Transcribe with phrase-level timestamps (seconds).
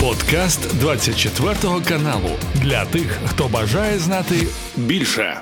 [0.00, 1.54] Подкаст 24
[1.88, 4.34] каналу для тих, хто бажає знати
[4.76, 5.40] більше.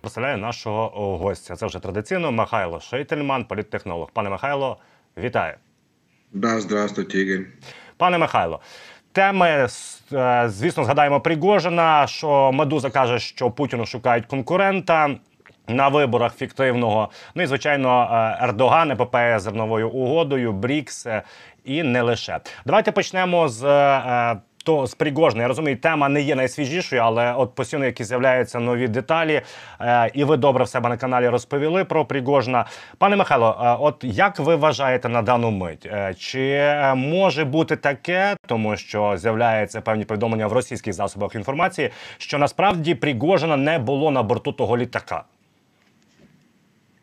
[0.00, 1.56] Представляю нашого гостя.
[1.56, 4.10] Це вже традиційно Михайло Шейтельман, політтехнолог.
[4.12, 4.76] Пане Михайло,
[5.18, 5.54] вітаю.
[6.32, 7.46] Да, здравствуйте, Ігор.
[7.96, 8.60] Пане Михайло,
[9.12, 9.68] теми,
[10.12, 15.16] е, звісно, згадаємо Пригожина, що Медуза каже, що Путіну шукають конкурента.
[15.70, 21.22] На виборах фіктивного, ну і звичайно, е, Ердоган, епопея зерновою угодою, Брікс е,
[21.64, 22.40] і не лише.
[22.66, 23.62] Давайте почнемо з
[24.64, 25.42] то з Пригожна.
[25.42, 29.42] Я розумію, тема не є найсвіжішою, але от постійно які з'являються нові деталі,
[29.80, 32.64] е, і ви добре в себе на каналі розповіли про Пригожна.
[32.98, 35.86] Пане Михайло, е, от як ви вважаєте на дану мить?
[35.86, 42.38] Е, чи може бути таке, тому що з'являються певні повідомлення в російських засобах інформації, що
[42.38, 45.24] насправді Пригожина не було на борту того літака?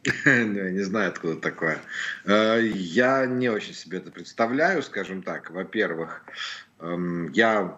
[0.25, 1.79] Не знаю, откуда такое.
[2.25, 5.51] Я не очень себе это представляю, скажем так.
[5.51, 6.23] Во-первых,
[6.79, 7.77] Эм, я,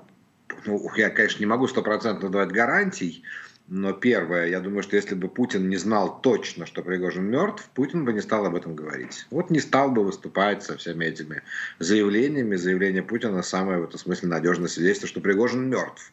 [0.66, 3.24] ну, я, конечно, не могу стопроцентно давать гарантий,
[3.68, 8.04] но первое, я думаю, что если бы Путин не знал точно, что Пригожин мертв, Путин
[8.04, 9.28] бы не стал об этом говорить.
[9.30, 11.44] Вот не стал бы выступать со всеми этими
[11.78, 12.56] заявлениями.
[12.56, 16.12] Заявление Путина самое в этом смысле надежное свидетельство, что Пригожин мертв.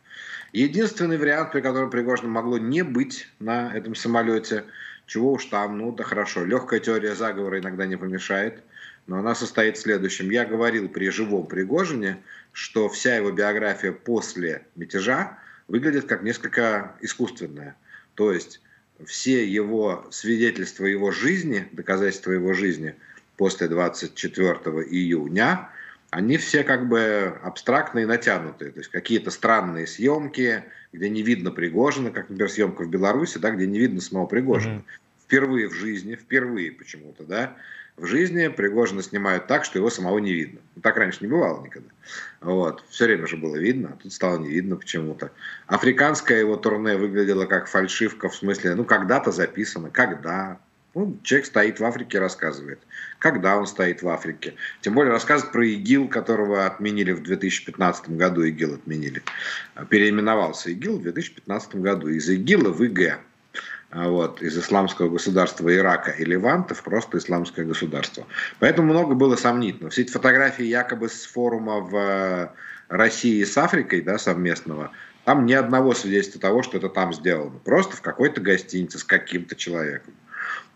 [0.52, 4.64] Единственный вариант, при котором Пригожина могло не быть на этом самолете,
[5.06, 8.62] чего уж там, ну да хорошо, легкая теория заговора иногда не помешает,
[9.06, 10.30] но она состоит в следующем.
[10.30, 12.18] Я говорил при живом Пригожине,
[12.52, 17.76] что вся его биография после мятежа выглядит как несколько искусственная.
[18.14, 18.60] То есть
[19.04, 22.96] все его свидетельства его жизни, доказательства его жизни
[23.36, 24.52] после 24
[24.90, 25.70] июня,
[26.10, 28.70] они все как бы абстрактные и натянутые.
[28.70, 33.50] То есть какие-то странные съемки, где не видно Пригожина, как, например, съемка в Беларуси, да,
[33.50, 34.76] где не видно самого Пригожина.
[34.76, 35.24] Mm-hmm.
[35.24, 37.56] Впервые в жизни, впервые почему-то, да,
[37.96, 40.60] в жизни Пригожина снимают так, что его самого не видно.
[40.74, 41.88] Ну, так раньше не бывало никогда.
[42.42, 42.84] Вот.
[42.90, 45.32] Все время же было видно, а тут стало не видно почему-то.
[45.66, 50.58] Африканское его турне выглядело как фальшивка, в смысле, ну, когда-то записано, когда.
[50.96, 52.78] Ну, человек стоит в Африке, рассказывает.
[53.18, 54.54] Когда он стоит в Африке.
[54.80, 58.42] Тем более рассказывает про ИГИЛ, которого отменили в 2015 году.
[58.42, 59.22] ИГИЛ отменили.
[59.90, 62.08] Переименовался ИГИЛ в 2015 году.
[62.08, 63.18] Из ИГИЛа в ИГ.
[63.90, 68.26] А, вот, из исламского государства Ирака и Леванта в просто исламское государство.
[68.58, 69.90] Поэтому много было сомнительно.
[69.90, 72.48] Все эти фотографии якобы с форума в э,
[72.88, 74.92] России с Африкой да, совместного,
[75.26, 77.58] там ни одного свидетельства того, что это там сделано.
[77.58, 80.14] Просто в какой-то гостинице с каким-то человеком.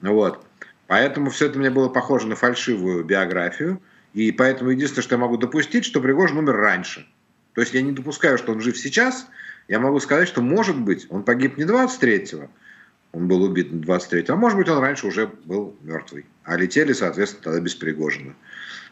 [0.01, 0.45] Вот.
[0.87, 3.81] Поэтому все это мне было похоже на фальшивую биографию.
[4.13, 7.07] И поэтому единственное, что я могу допустить, что Пригожин умер раньше.
[7.55, 9.27] То есть я не допускаю, что он жив сейчас.
[9.69, 12.51] Я могу сказать, что, может быть, он погиб не 23-го,
[13.13, 16.27] он был убит на 23 а может быть, он раньше уже был мертвый.
[16.45, 18.35] А летели, соответственно, тогда без Пригожина.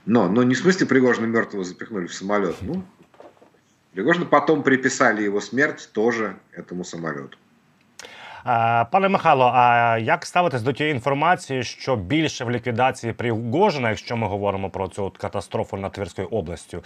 [0.06, 2.56] Но, но не в смысле Пригожина мертвого запихнули в самолет.
[2.60, 2.84] Ну,
[3.92, 7.38] Пригожина потом приписали его смерть тоже этому самолету.
[8.90, 14.26] Пане Михайло, а як ставитись до тієї інформації, що більше в ліквідації Пригожина, якщо ми
[14.26, 16.82] говоримо про цю катастрофу над Тверською областю,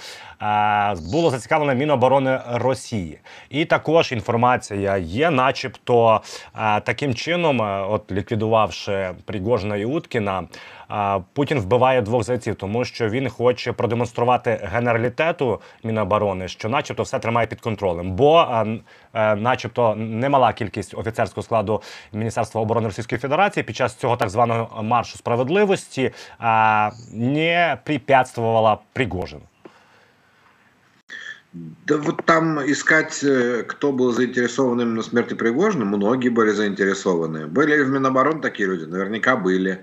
[1.12, 3.18] було зацікавлено Міноборони Росії,
[3.50, 6.20] і також інформація є, начебто,
[6.84, 10.42] таким чином, от ліквідувавши Пригожина і Уткіна.
[11.33, 17.47] Путін вбиває двох зайців, тому що він хоче продемонструвати генералітету Міноборони, що, начебто, все тримає
[17.47, 18.41] під контролем, бо,
[19.13, 21.81] е, начебто, немала кількість офіцерського складу
[22.13, 26.11] Міністерства оборони Російської Федерації під час цього так званого маршу справедливості
[27.13, 29.41] не препятствувала Пригожину.
[31.85, 37.47] Да вот там искать, э, кто был заинтересован именно в смерти Пригожина, многие были заинтересованы.
[37.47, 38.85] Были ли в Минобороны такие люди?
[38.85, 39.79] Наверняка были.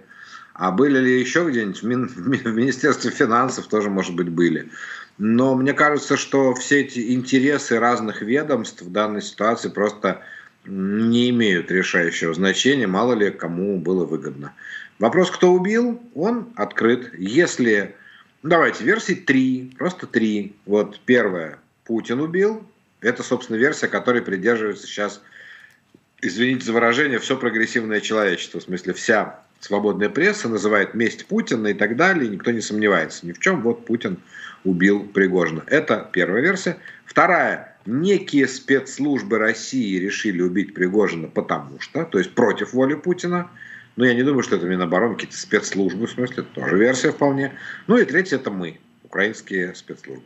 [0.59, 4.69] А были ли еще где-нибудь в, Министерстве финансов тоже, может быть, были.
[5.17, 10.21] Но мне кажется, что все эти интересы разных ведомств в данной ситуации просто
[10.65, 14.53] не имеют решающего значения, мало ли кому было выгодно.
[14.99, 17.13] Вопрос, кто убил, он открыт.
[17.17, 17.95] Если,
[18.43, 20.57] давайте, версии три, просто три.
[20.65, 22.67] Вот первая, Путин убил.
[22.99, 25.21] Это, собственно, версия, которой придерживается сейчас,
[26.21, 28.59] извините за выражение, все прогрессивное человечество.
[28.59, 33.31] В смысле, вся свободная пресса называет месть Путина и так далее, никто не сомневается ни
[33.31, 33.61] в чем.
[33.61, 34.17] Вот Путин
[34.63, 35.63] убил Пригожина.
[35.67, 36.77] Это первая версия.
[37.05, 37.77] Вторая.
[37.85, 43.49] Некие спецслужбы России решили убить Пригожина потому что, то есть против воли Путина.
[43.95, 47.53] Но я не думаю, что это Минобороны, какие-то спецслужбы, в смысле, это тоже версия вполне.
[47.87, 50.23] Ну и третье, это мы, украинские спецслужбы.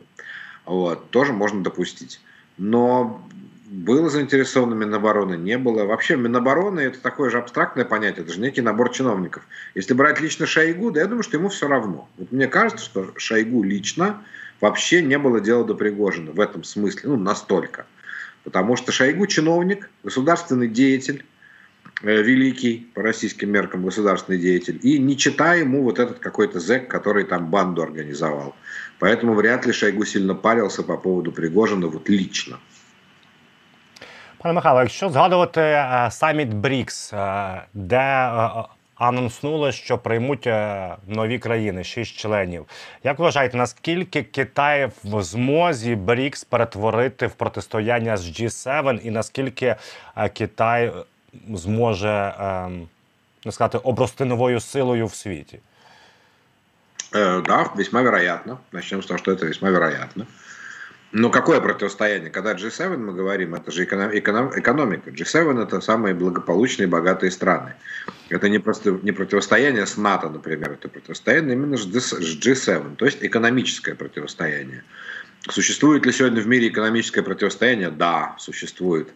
[0.64, 2.20] Вот, тоже можно допустить.
[2.56, 3.26] Но
[3.66, 5.84] было заинтересовано Минобороны, не было.
[5.84, 9.46] Вообще Минобороны это такое же абстрактное понятие, это же некий набор чиновников.
[9.74, 12.08] Если брать лично Шойгу, да я думаю, что ему все равно.
[12.18, 14.22] Вот мне кажется, что Шойгу лично
[14.60, 17.86] вообще не было дела до Пригожина в этом смысле, ну настолько.
[18.44, 21.24] Потому что Шойгу чиновник, государственный деятель,
[22.02, 26.86] э, великий по российским меркам государственный деятель, и не читая ему вот этот какой-то зэк,
[26.88, 28.54] который там банду организовал.
[28.98, 32.60] Поэтому вряд ли Шойгу сильно парился по поводу Пригожина вот лично.
[34.44, 38.50] Пане Михайло, якщо згадувати е, саміт Брікс, е, де е,
[38.94, 40.46] анонснули, що приймуть
[41.06, 42.66] нові країни, шість членів.
[43.04, 49.76] Як вважаєте, наскільки Китай в змозі Брікс перетворити в протистояння з G7 і наскільки
[50.34, 50.92] Китай
[51.54, 52.34] зможе
[53.44, 55.58] не сказати обрости новою силою в світі?
[57.12, 58.58] Да, весьма вероятно.
[58.72, 60.26] Начнем с того, что это весьма вероятно.
[61.16, 62.28] Ну, какое противостояние?
[62.28, 65.10] Когда G7 мы говорим, это же эконом, эконом, экономика.
[65.10, 67.76] G7 это самые благополучные, богатые страны.
[68.30, 73.18] Это не, просто, не противостояние с НАТО, например, это противостояние именно с G7, то есть
[73.20, 74.82] экономическое противостояние.
[75.48, 77.90] Существует ли сегодня в мире экономическое противостояние?
[77.90, 79.08] Да, существует.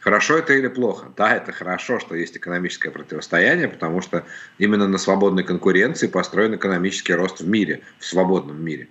[0.00, 1.06] Хорошо это или плохо?
[1.16, 4.26] Да, это хорошо, что есть экономическое противостояние, потому что
[4.58, 8.88] именно на свободной конкуренции построен экономический рост в мире, в свободном мире.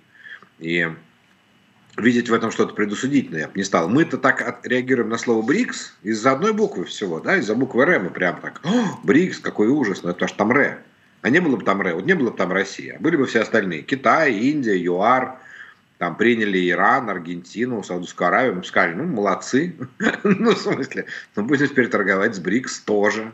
[0.58, 0.88] И
[1.98, 3.88] видеть в этом что-то предусудительное я бы не стал.
[3.88, 8.10] Мы-то так реагируем на слово БРИКС из-за одной буквы всего, да, из-за буквы Р мы
[8.10, 8.60] прям так,
[9.02, 10.78] БРИКС, какой ужас, но это аж там Р.
[11.22, 13.40] А не было бы там Р, вот не было бы там Россия, были бы все
[13.40, 13.82] остальные.
[13.82, 15.38] Китай, Индия, ЮАР,
[15.98, 19.74] там приняли Иран, Аргентину, Саудовскую Аравию, мы сказали, ну, молодцы.
[20.22, 23.32] ну, в смысле, ну, будем теперь торговать с БРИКС тоже.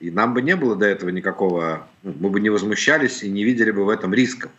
[0.00, 3.44] И нам бы не было до этого никакого, ну, мы бы не возмущались и не
[3.44, 4.50] видели бы в этом рисков.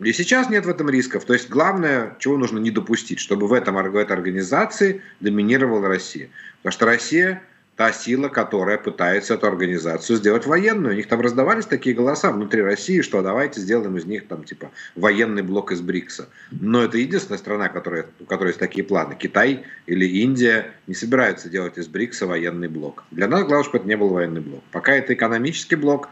[0.00, 1.24] И сейчас нет в этом рисков.
[1.24, 6.30] То есть главное, чего нужно не допустить, чтобы в, этом, в этой организации доминировала Россия.
[6.62, 7.42] Потому что Россия
[7.76, 10.94] та сила, которая пытается эту организацию сделать военную.
[10.94, 14.70] У них там раздавались такие голоса внутри России, что давайте сделаем из них там типа
[14.94, 16.28] военный блок из БРИКСа.
[16.52, 19.16] Но это единственная страна, которая, у которой есть такие планы.
[19.18, 23.04] Китай или Индия не собираются делать из БРИКСа военный блок.
[23.10, 24.62] Для нас главное, чтобы это не был военный блок.
[24.70, 26.08] Пока это экономический блок,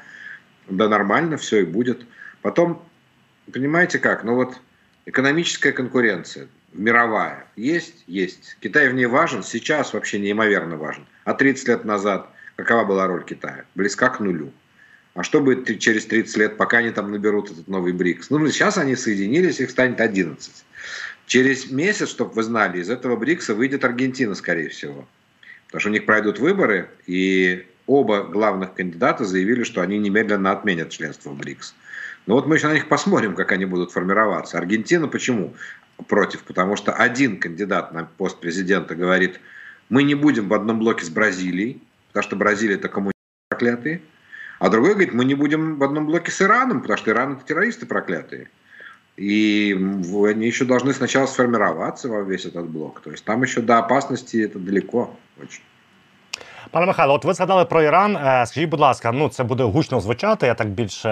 [0.68, 2.04] да нормально, все и будет.
[2.42, 2.82] Потом
[3.50, 4.24] Понимаете как?
[4.24, 4.60] Ну вот
[5.06, 8.04] экономическая конкуренция мировая есть?
[8.06, 8.56] Есть.
[8.60, 9.42] Китай в ней важен?
[9.42, 11.06] Сейчас вообще неимоверно важен.
[11.24, 13.64] А 30 лет назад какова была роль Китая?
[13.74, 14.52] Близка к нулю.
[15.14, 18.30] А что будет через 30 лет, пока они там наберут этот новый БРИКС?
[18.30, 20.64] Ну, сейчас они соединились, их станет 11.
[21.26, 25.06] Через месяц, чтобы вы знали, из этого БРИКСа выйдет Аргентина, скорее всего.
[25.66, 30.88] Потому что у них пройдут выборы, и оба главных кандидата заявили, что они немедленно отменят
[30.88, 31.74] членство в БРИКС.
[32.26, 34.58] Но вот мы еще на них посмотрим, как они будут формироваться.
[34.58, 35.54] Аргентина почему
[36.08, 36.44] против?
[36.44, 39.40] Потому что один кандидат на пост президента говорит,
[39.88, 43.12] мы не будем в одном блоке с Бразилией, потому что Бразилия это коммунисты
[43.48, 44.02] проклятые.
[44.58, 47.44] А другой говорит, мы не будем в одном блоке с Ираном, потому что Иран это
[47.44, 48.48] террористы проклятые.
[49.16, 53.00] И они еще должны сначала сформироваться во весь этот блок.
[53.00, 55.62] То есть там еще до опасности это далеко очень.
[56.70, 58.16] Пане Михайло, от ви згадали про Іран.
[58.16, 60.46] Е, скажіть, будь ласка, ну це буде гучно звучати.
[60.46, 61.10] Я так більше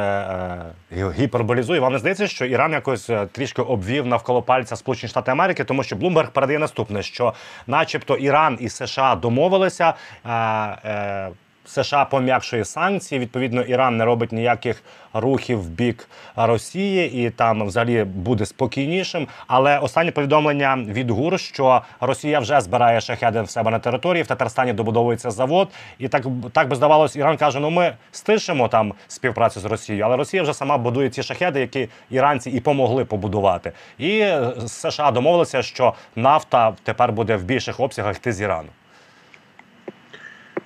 [0.92, 1.80] е, гіперболізую.
[1.80, 5.82] Вам не здається, що Іран якось е, трішки обвів навколо пальця Сполучені Штати Америки, тому
[5.82, 7.34] що Блумберг передає наступне: що,
[7.66, 9.94] начебто, Іран і США домовилися.
[10.24, 11.28] Е, е,
[11.70, 13.18] США пом'якшує санкції.
[13.18, 14.82] Відповідно, Іран не робить ніяких
[15.12, 19.28] рухів в бік Росії, і там взагалі буде спокійнішим.
[19.46, 24.22] Але останнє повідомлення від ГУР, що Росія вже збирає шахеди в себе на території.
[24.22, 28.94] В Татарстані добудовується завод, і так так би здавалось, Іран каже: ну ми стишимо там
[29.08, 33.72] співпрацю з Росією, але Росія вже сама будує ці шахеди, які іранці і помогли побудувати.
[33.98, 34.26] І
[34.66, 38.68] США домовилися, що нафта тепер буде в більших обсягах йти з Ірану.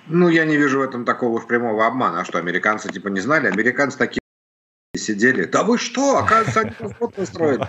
[0.07, 2.21] Ну, я не вижу в этом такого уж прямого обмана.
[2.21, 3.47] А что, американцы типа не знали?
[3.47, 4.21] Американцы такие
[4.95, 5.45] сидели.
[5.45, 6.17] Да вы что?
[6.17, 7.67] Оказывается, они завод построили.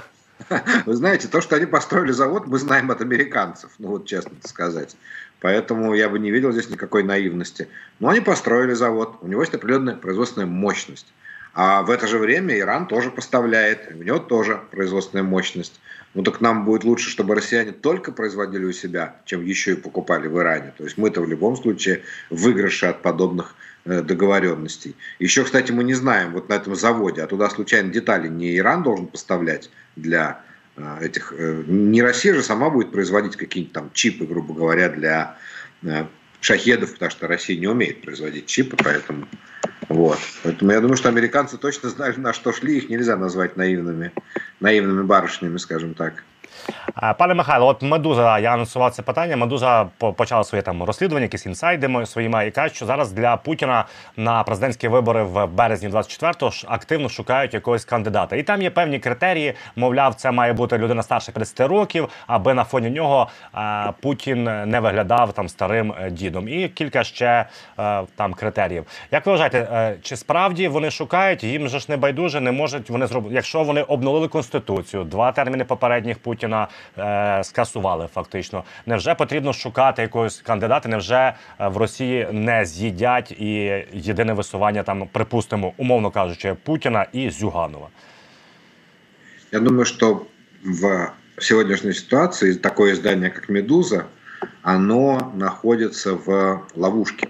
[0.84, 3.70] Вы знаете, то, что они построили завод, мы знаем от американцев.
[3.78, 4.96] Ну, вот честно сказать.
[5.40, 7.68] Поэтому я бы не видел здесь никакой наивности.
[8.00, 9.18] Но они построили завод.
[9.22, 11.12] У него есть определенная производственная мощность.
[11.54, 15.80] А в это же время Иран тоже поставляет, у него тоже производственная мощность.
[16.16, 20.28] Ну так нам будет лучше, чтобы россияне только производили у себя, чем еще и покупали
[20.28, 20.72] в Иране.
[20.78, 23.54] То есть мы-то в любом случае выигрыши от подобных
[23.84, 24.96] э, договоренностей.
[25.18, 28.82] Еще, кстати, мы не знаем, вот на этом заводе, а туда случайно детали не Иран
[28.82, 30.40] должен поставлять для
[30.76, 31.34] э, этих...
[31.36, 35.36] Э, не Россия же сама будет производить какие-нибудь там чипы, грубо говоря, для
[36.40, 39.28] шахедов, потому что Россия не умеет производить чипы, поэтому
[39.88, 40.18] вот.
[40.42, 44.12] Поэтому я думаю, что американцы точно знали, на что шли, их нельзя назвать наивными,
[44.60, 46.24] наивными барышнями, скажем так.
[47.18, 49.36] Пане Михайло, от Медуза, я анонсував це питання.
[49.36, 53.84] Медуза почала своє там розслідування, якісь інсайди своїми, і кажуть, що зараз для Путіна
[54.16, 58.36] на президентські вибори в березні 24-го активно шукають якогось кандидата.
[58.36, 59.54] І там є певні критерії.
[59.76, 63.28] Мовляв, це має бути людина старше 50 років, аби на фоні нього
[64.00, 66.48] Путін не виглядав там старим е, дідом.
[66.48, 67.46] І кілька ще
[67.78, 68.86] е, там критеріїв.
[69.10, 71.44] Як ви вважаєте, е, чи справді вони шукають?
[71.44, 75.64] Їм же ж не байдуже, не можуть вони зробити, якщо вони обновили конституцію, два терміни
[75.64, 76.55] попередніх Путіна
[76.98, 78.64] е, скасували фактично.
[78.86, 80.88] Невже потрібно шукати якогось кандидата?
[80.88, 87.88] Невже в Росії не з'їдять і єдине висування там, припустимо, умовно кажучи, Путіна і Зюганова?
[89.52, 90.20] Я думаю, що
[90.64, 94.04] в сегодняшней ситуации такое издание, как «Медуза»,
[94.62, 97.28] оно находится в ловушке.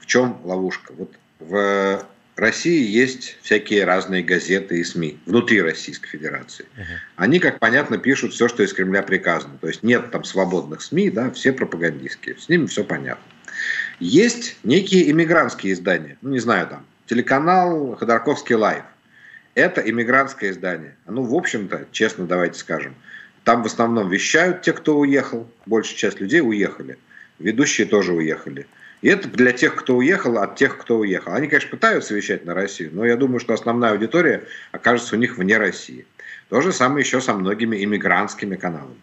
[0.00, 0.92] В чем ловушка?
[0.98, 1.10] Вот
[1.40, 2.04] в
[2.36, 6.66] России есть всякие разные газеты и СМИ внутри Российской Федерации.
[6.76, 6.84] Uh-huh.
[7.16, 9.56] Они, как понятно, пишут все, что из Кремля приказано.
[9.60, 12.36] То есть нет там свободных СМИ, да, все пропагандистские.
[12.36, 13.24] С ними все понятно.
[14.00, 16.18] Есть некие иммигрантские издания.
[16.22, 18.82] Ну, не знаю, там, телеканал Ходорковский Live.
[19.54, 20.96] Это иммигрантское издание.
[21.06, 22.96] Ну, в общем-то, честно давайте скажем,
[23.44, 25.48] там в основном вещают те, кто уехал.
[25.66, 26.98] Большая часть людей уехали.
[27.38, 28.66] Ведущие тоже уехали.
[29.04, 31.34] И это для тех, кто уехал, от тех, кто уехал.
[31.34, 35.36] Они, конечно, пытаются вещать на Россию, но я думаю, что основная аудитория окажется у них
[35.36, 36.06] вне России.
[36.48, 38.96] То же самое еще со многими иммигрантскими каналами.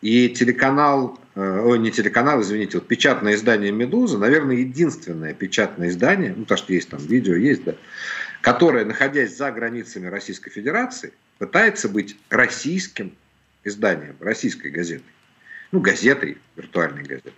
[0.00, 6.32] И телеканал, э, ой, не телеканал, извините, вот печатное издание «Медуза», наверное, единственное печатное издание,
[6.34, 7.74] ну, потому что есть там видео, есть, да,
[8.40, 13.12] которое, находясь за границами Российской Федерации, пытается быть российским
[13.62, 15.12] изданием, российской газетой.
[15.70, 17.34] Ну, газетой, виртуальной газетой.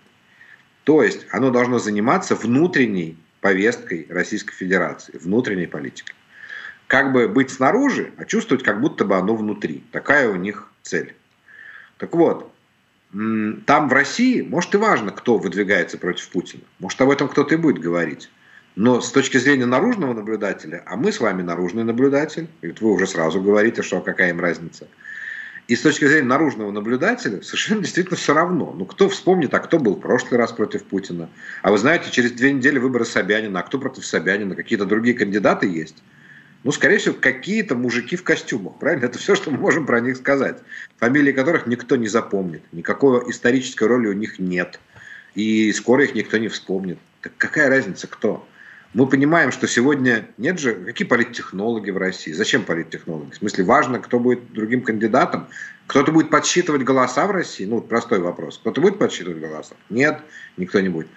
[0.91, 6.13] То есть оно должно заниматься внутренней повесткой Российской Федерации, внутренней политикой.
[6.87, 9.85] Как бы быть снаружи, а чувствовать, как будто бы оно внутри.
[9.93, 11.15] Такая у них цель.
[11.97, 12.51] Так вот,
[13.13, 16.63] там в России, может и важно, кто выдвигается против Путина.
[16.79, 18.29] Может об этом кто-то и будет говорить.
[18.75, 23.07] Но с точки зрения наружного наблюдателя, а мы с вами наружный наблюдатель, и вы уже
[23.07, 24.89] сразу говорите, что какая им разница–
[25.71, 28.75] и с точки зрения наружного наблюдателя совершенно действительно все равно.
[28.77, 31.29] Ну, кто вспомнит, а кто был в прошлый раз против Путина?
[31.61, 34.53] А вы знаете, через две недели выборы Собянина, а кто против Собянина?
[34.53, 35.95] Какие-то другие кандидаты есть?
[36.65, 39.05] Ну, скорее всего, какие-то мужики в костюмах, правильно?
[39.05, 40.57] Это все, что мы можем про них сказать.
[40.97, 42.63] Фамилии которых никто не запомнит.
[42.73, 44.77] Никакой исторической роли у них нет.
[45.35, 46.99] И скоро их никто не вспомнит.
[47.21, 48.45] Так какая разница, кто?
[48.93, 52.33] Мы понимаем, что сегодня нет же, какие политтехнологи в России?
[52.33, 53.31] Зачем политтехнологи?
[53.31, 55.47] В смысле, важно, кто будет другим кандидатом?
[55.87, 57.65] Кто-то будет подсчитывать голоса в России?
[57.65, 58.57] Ну, простой вопрос.
[58.57, 59.75] Кто-то будет подсчитывать голоса?
[59.89, 60.19] Нет,
[60.57, 61.07] никто не будет.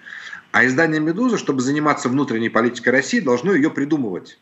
[0.51, 4.39] А издание «Медуза», чтобы заниматься внутренней политикой России, должно ее придумывать.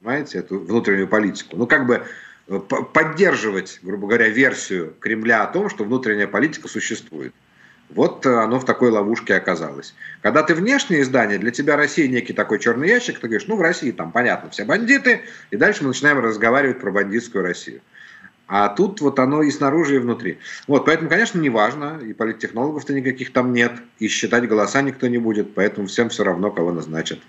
[0.00, 1.56] Понимаете, эту внутреннюю политику.
[1.56, 2.04] Ну, как бы
[2.48, 7.32] э, поддерживать, грубо говоря, версию Кремля о том, что внутренняя политика существует.
[7.94, 9.94] Вот э, оно в такой ловушке оказалось.
[10.20, 13.60] Когда ты внешнее издание, для тебя Россия некий такой черный ящик, ты говоришь, ну в
[13.60, 17.80] России там понятно, все бандиты, и дальше мы начинаем разговаривать про бандитскую Россию.
[18.46, 20.38] А тут вот оно и снаружи, и внутри.
[20.66, 25.18] Вот, поэтому, конечно, не важно, и политтехнологов-то никаких там нет, и считать голоса никто не
[25.18, 27.20] будет, поэтому всем все равно, кого назначат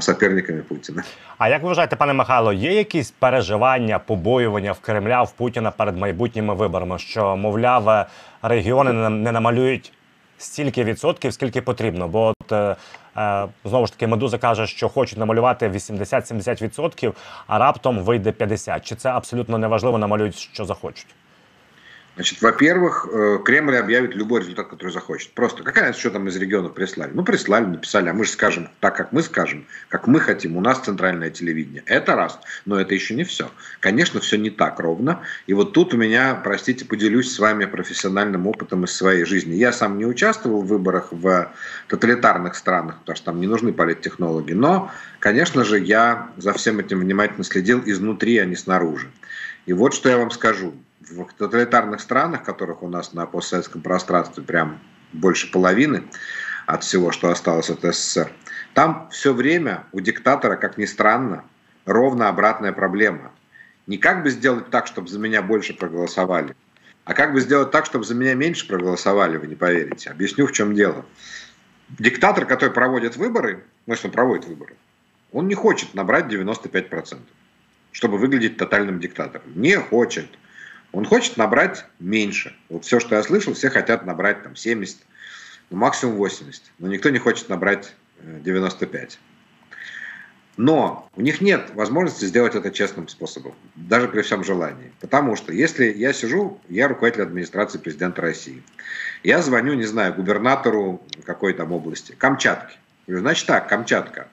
[0.00, 1.02] соперниками Путіна.
[1.38, 5.98] А як ви вважаєте, пане Михайло, є якісь переживання, побоювання в Кремля в Путіна перед
[5.98, 6.98] майбутніми виборами?
[6.98, 8.06] Що, мовляв,
[8.42, 9.92] регіони не намалюють
[10.38, 12.08] стільки відсотків, скільки потрібно?
[12.08, 12.76] Бо от е,
[13.16, 17.12] е знову ж таки медуза каже, що хочуть намалювати 80-70%,
[17.46, 18.80] а раптом вийде 50%.
[18.80, 21.06] Чи це абсолютно неважливо, намалюють, що захочуть?
[22.14, 25.32] Значит, во-первых, э, Кремль объявит любой результат, который захочет.
[25.32, 27.10] Просто какая разница, что там из регионов прислали?
[27.14, 30.58] Ну, прислали, написали, а мы же скажем так, как мы скажем, как мы хотим.
[30.58, 31.82] У нас центральное телевидение.
[31.86, 33.50] Это раз, но это еще не все.
[33.80, 35.22] Конечно, все не так ровно.
[35.46, 39.54] И вот тут у меня, простите, поделюсь с вами профессиональным опытом из своей жизни.
[39.54, 41.50] Я сам не участвовал в выборах в
[41.88, 44.52] тоталитарных странах, потому что там не нужны политтехнологи.
[44.52, 49.10] Но, конечно же, я за всем этим внимательно следил изнутри, а не снаружи.
[49.64, 50.74] И вот что я вам скажу
[51.12, 54.80] в тоталитарных странах, которых у нас на постсоветском пространстве прям
[55.12, 56.04] больше половины
[56.66, 58.32] от всего, что осталось от СССР,
[58.74, 61.44] там все время у диктатора, как ни странно,
[61.84, 63.32] ровно обратная проблема.
[63.86, 66.54] Не как бы сделать так, чтобы за меня больше проголосовали,
[67.04, 70.10] а как бы сделать так, чтобы за меня меньше проголосовали, вы не поверите.
[70.10, 71.04] Объясню, в чем дело.
[71.98, 74.76] Диктатор, который проводит выборы, ну, если он проводит выборы,
[75.32, 77.18] он не хочет набрать 95%,
[77.90, 79.46] чтобы выглядеть тотальным диктатором.
[79.54, 80.28] Не хочет.
[80.92, 82.54] Он хочет набрать меньше.
[82.68, 84.98] Вот все, что я слышал, все хотят набрать там 70,
[85.70, 86.62] ну, максимум 80.
[86.78, 89.18] Но никто не хочет набрать 95.
[90.58, 94.92] Но у них нет возможности сделать это честным способом, даже при всем желании.
[95.00, 98.62] Потому что если я сижу, я руководитель администрации президента России,
[99.22, 102.76] я звоню, не знаю, губернатору какой там области, Камчатки.
[103.06, 104.28] Значит так, Камчатка,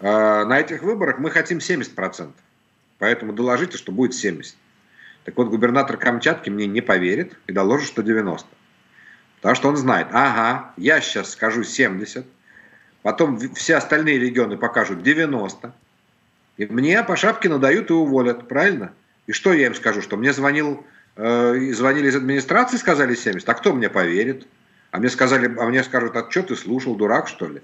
[0.00, 2.32] э, на этих выборах мы хотим 70%,
[2.98, 4.54] поэтому доложите, что будет 70%.
[5.24, 8.44] Так вот, губернатор Камчатки мне не поверит и доложит, что 90%.
[9.36, 12.24] Потому что он знает, ага, я сейчас скажу 70%,
[13.02, 15.72] потом все остальные регионы покажут 90,
[16.58, 18.92] и мне по шапке надают и уволят, правильно?
[19.26, 20.84] И что я им скажу, что мне звонил,
[21.16, 24.46] э, звонили из администрации, сказали 70, а кто мне поверит?
[24.90, 27.62] А мне сказали, а мне скажут, а что ты слушал, дурак что ли?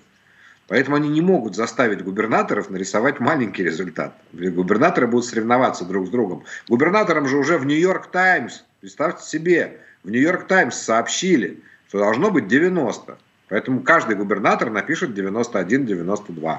[0.68, 4.14] Поэтому они не могут заставить губернаторов нарисовать маленький результат.
[4.32, 6.44] Губернаторы будут соревноваться друг с другом.
[6.70, 11.60] Губернаторам же уже в Нью-Йорк Таймс, представьте себе, в Нью-Йорк Таймс сообщили,
[11.90, 13.18] что должно быть 90.
[13.50, 16.58] Поэтому каждый губернатор напишет 91-92.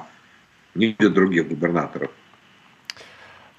[0.74, 2.10] Не буде других губернаторів.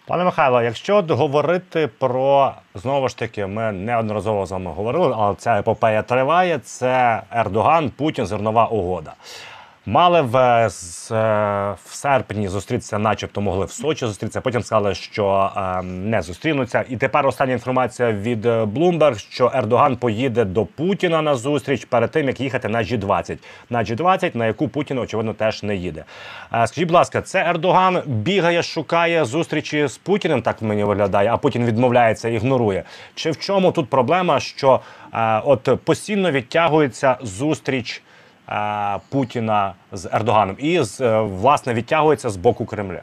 [0.06, 5.60] Пане Михайло, якщо говорити про знову ж таки, ми неодноразово з вами говорили, але ця
[5.60, 6.60] епопея триває.
[6.60, 9.14] Це Ердоган, Путін, зернова угода.
[9.87, 10.67] Мали в, е,
[11.85, 14.41] в серпні зустрітися, начебто могли в Сочі зустрітися.
[14.41, 16.85] Потім сказали, що е, не зустрінуться.
[16.89, 22.27] І тепер остання інформація від Bloomberg, що Ердоган поїде до Путіна на зустріч перед тим,
[22.27, 23.39] як їхати на G20.
[23.71, 26.05] На G20, на яку Путін, очевидно, теж не їде.
[26.53, 31.37] Е, скажіть, будь ласка, це Ердоган бігає, шукає зустрічі з Путіним, так мені виглядає, а
[31.37, 32.83] Путін відмовляється, ігнорує.
[33.15, 34.81] Чи в чому тут проблема, що
[35.15, 38.03] е, от постійно відтягується зустріч?
[39.11, 40.81] Путина с Эрдоганом и,
[41.21, 43.03] власне, відтягується з боку Кремля?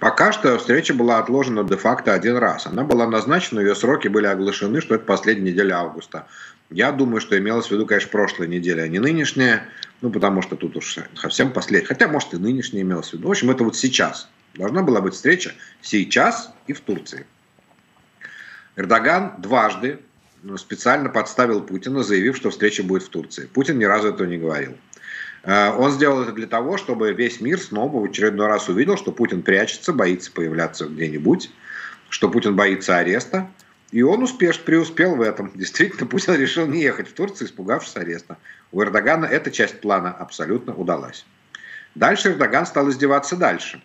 [0.00, 2.66] Пока что встреча была отложена де-факто один раз.
[2.66, 6.24] Она была назначена, ее сроки были оглашены, что это последняя неделя августа.
[6.70, 9.64] Я думаю, что имелось в виду, конечно, прошлая неделя, а не нынешняя,
[10.00, 11.86] ну, потому что тут уж совсем последняя.
[11.86, 13.28] Хотя, может, и нынешняя имелась в виду.
[13.28, 14.28] В общем, это вот сейчас.
[14.54, 17.26] Должна была быть встреча сейчас и в Турции.
[18.76, 19.98] Эрдоган дважды
[20.56, 23.46] специально подставил Путина, заявив, что встреча будет в Турции.
[23.46, 24.76] Путин ни разу этого не говорил.
[25.42, 29.12] Э, он сделал это для того, чтобы весь мир снова в очередной раз увидел, что
[29.12, 31.50] Путин прячется, боится появляться где-нибудь,
[32.08, 33.50] что Путин боится ареста.
[33.90, 35.50] И он успеш, преуспел в этом.
[35.54, 38.38] Действительно, Путин решил не ехать в Турцию, испугавшись ареста.
[38.70, 41.26] У Эрдогана эта часть плана абсолютно удалась.
[41.96, 43.82] Дальше Эрдоган стал издеваться дальше.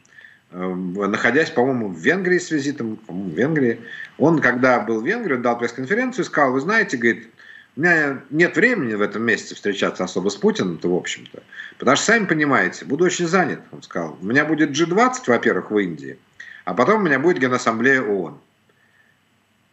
[0.51, 3.79] Эм, находясь, по-моему, в Венгрии с визитом, по-моему, в Венгрии,
[4.17, 7.27] он, когда был в Венгрии, дал пресс-конференцию и сказал, вы знаете, говорит,
[7.75, 11.43] у меня нет времени в этом месяце встречаться особо с Путиным-то, в общем-то.
[11.77, 14.17] Потому что, сами понимаете, буду очень занят, он сказал.
[14.21, 16.17] У меня будет G20, во-первых, в Индии,
[16.63, 18.37] а потом у меня будет Генассамблея ООН.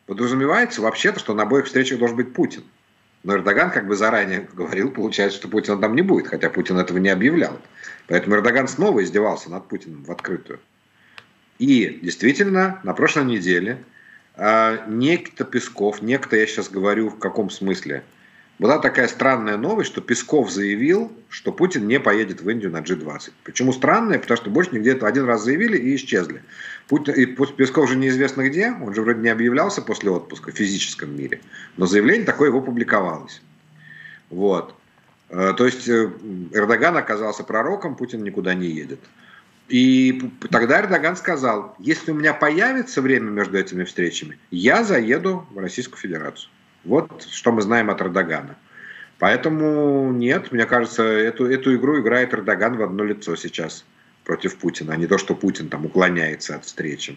[0.06, 2.64] Подразумевается вообще-то, что на обоих встречах должен быть Путин.
[3.24, 6.98] Но Эрдоган как бы заранее говорил, получается, что Путина там не будет, хотя Путин этого
[6.98, 7.60] не объявлял.
[8.08, 10.58] Поэтому Эрдоган снова издевался над Путиным в открытую.
[11.58, 13.78] И действительно, на прошлой неделе
[14.34, 18.02] а, некто Песков, некто, я сейчас говорю в каком смысле,
[18.62, 23.32] была такая странная новость, что Песков заявил, что Путин не поедет в Индию на G20.
[23.42, 24.20] Почему странная?
[24.20, 26.44] Потому что больше нигде это один раз заявили и исчезли.
[26.86, 31.16] Путин, и Песков же неизвестно где, он же вроде не объявлялся после отпуска в физическом
[31.16, 31.40] мире,
[31.76, 33.42] но заявление такое его публиковалось.
[34.30, 34.76] Вот.
[35.30, 36.12] Э, то есть э,
[36.52, 39.00] Эрдоган оказался пророком, Путин никуда не едет.
[39.68, 40.22] И
[40.52, 45.98] тогда Эрдоган сказал, если у меня появится время между этими встречами, я заеду в Российскую
[45.98, 46.48] Федерацию.
[46.84, 48.56] Вот что мы знаем от Эрдогана.
[49.18, 53.84] Поэтому нет, мне кажется, эту, эту игру играет Эрдоган в одно лицо сейчас
[54.24, 57.16] против Путина, а не то, что Путин там уклоняется от встречи.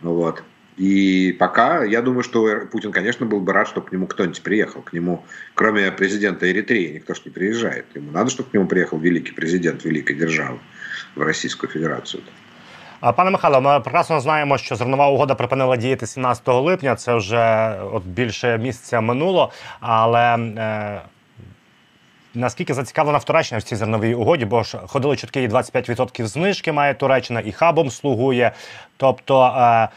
[0.00, 0.42] Вот.
[0.76, 4.82] И пока, я думаю, что Путин, конечно, был бы рад, чтобы к нему кто-нибудь приехал.
[4.82, 7.86] К нему, кроме президента Эритреи, никто ж не приезжает.
[7.94, 10.58] Ему надо, чтобы к нему приехал великий президент великой державы
[11.16, 12.22] в Російську Федерацію.
[13.00, 16.96] Пане Михайло, ми прекрасно знаємо, що зернова угода припинила діяти 17 липня.
[16.96, 19.50] Це вже от більше місяця минуло.
[19.80, 21.00] Але е,
[22.34, 24.44] наскільки зацікавлена в Туреччина в цій зерновій угоді?
[24.44, 28.52] Бо ж ходили чутки, і 25% знижки має Туреччина, і хабом слугує.
[28.96, 29.88] Тобто е,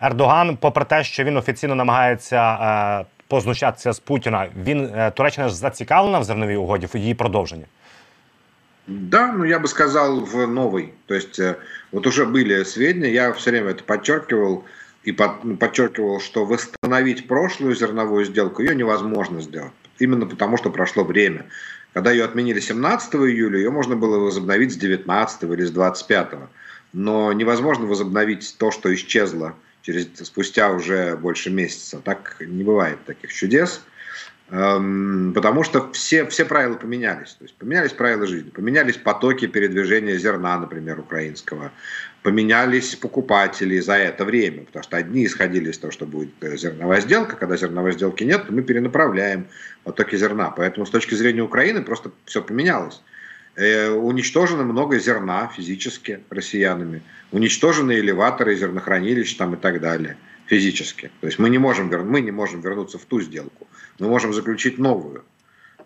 [0.00, 2.58] Ердоган, попри те, що він офіційно намагається
[3.00, 7.64] е, познущатися з Путіна, він е, Туреччина ж зацікавлена в зерновій угоді в її продовженні.
[8.88, 10.94] Да, ну я бы сказал в новой.
[11.06, 11.58] То есть э,
[11.92, 14.64] вот уже были сведения, я все время это подчеркивал
[15.04, 19.72] и ну, подчеркивал, что восстановить прошлую зерновую сделку ее невозможно сделать.
[19.98, 21.46] Именно потому, что прошло время.
[21.92, 26.28] Когда ее отменили 17 июля, ее можно было возобновить с 19 или с 25.
[26.94, 32.00] Но невозможно возобновить то, что исчезло через, спустя уже больше месяца.
[32.02, 33.82] Так не бывает таких чудес.
[34.50, 37.34] Потому что все, все правила поменялись.
[37.34, 41.70] То есть поменялись правила жизни, поменялись потоки передвижения зерна, например, украинского,
[42.22, 47.02] поменялись покупатели за это время, потому что одни исходили из того, что будет э, зерновая
[47.02, 49.48] сделка, когда зерновой сделки нет, то мы перенаправляем
[49.84, 50.50] потоки зерна.
[50.50, 53.02] Поэтому с точки зрения Украины просто все поменялось.
[53.54, 60.16] Э, уничтожено много зерна физически россиянами, уничтожены элеваторы, зернохранилища там и так далее
[60.48, 61.10] физически.
[61.20, 63.66] То есть мы не можем, мы не можем вернуться в ту сделку,
[63.98, 65.24] мы можем заключить новую.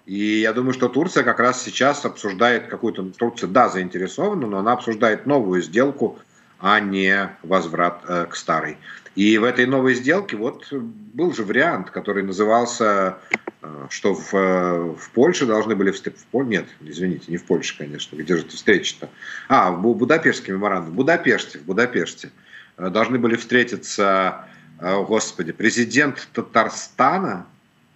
[0.06, 3.04] И я думаю, что Турция как раз сейчас обсуждает какую-то...
[3.16, 6.18] Турция, да, заинтересована, но она обсуждает новую сделку,
[6.58, 8.78] а не возврат э, к старой.
[9.14, 13.18] И в этой новой сделке вот был же вариант, который назывался,
[13.62, 16.26] э, что в, э, в Польше должны были встретиться...
[16.32, 19.08] В, нет, извините, не в Польше, конечно, где же встреча-то?
[19.48, 20.94] А, в Будапештский меморандум.
[20.94, 22.30] В Будапеште, в Будапеште.
[22.76, 24.46] Э, должны были встретиться,
[24.82, 27.46] э, господи, президент Татарстана,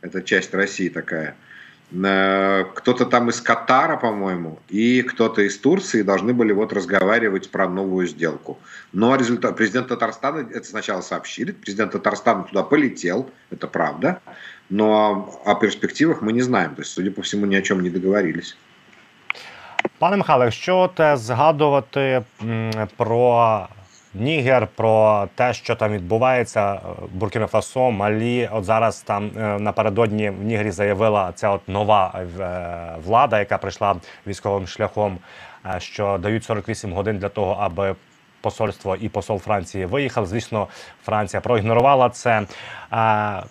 [0.01, 1.35] это часть России такая,
[1.90, 8.09] кто-то там из Катара, по-моему, и кто-то из Турции должны были вот разговаривать про новую
[8.09, 8.59] сделку.
[8.92, 14.20] Но результат, президент Татарстана это сначала сообщили, президент Татарстана туда полетел, это правда,
[14.68, 17.90] но о перспективах мы не знаем, то есть, судя по всему, ни о чем не
[17.90, 18.57] договорились.
[19.99, 22.22] Пане Михайло, якщо те згадувати
[22.96, 23.68] про
[24.20, 26.79] Нігер, про те, що там відбувається, е,
[27.12, 28.48] Буркіна Фасо, Малі.
[28.52, 33.96] От зараз там е, напередодні в Нігері заявила ця от нова е, влада, яка прийшла
[34.26, 35.18] військовим шляхом,
[35.79, 37.94] що дають 48 годин для того, аби
[38.46, 40.26] посольство і посол Франції виїхав.
[40.26, 40.68] Звісно,
[41.04, 42.42] Франція проігнорувала це.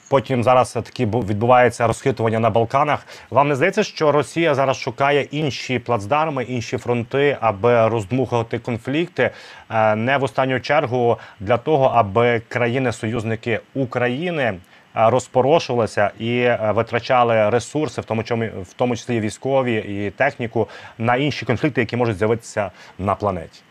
[0.10, 3.08] Потім зараз таки відбувається розхитування на Балканах.
[3.30, 9.32] Вам не здається, що Росія зараз шукає інші плацдарми, інші фронти, аби роздмухувати конфлікти,
[9.70, 14.54] е, не в останню чергу для того, аби країни-союзники України.
[14.98, 20.68] Е, розпорошувалися і е, витрачали ресурси, в тому чому в тому числі військові і техніку,
[20.98, 23.62] на інші конфлікти, які можуть з'явитися на планеті.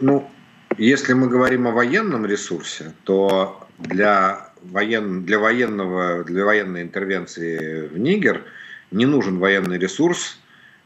[0.00, 0.30] Ну,
[0.78, 7.98] если мы говорим о военном ресурсе, то для, воен, для, военного, для военной интервенции в
[7.98, 8.42] Нигер
[8.90, 10.38] не нужен военный ресурс,